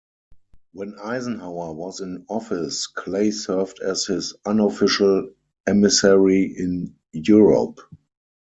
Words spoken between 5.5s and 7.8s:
emissary in Europe.